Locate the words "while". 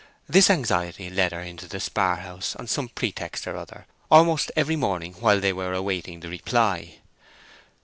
5.19-5.39